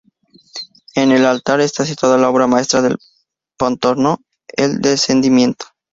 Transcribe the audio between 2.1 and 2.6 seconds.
la obra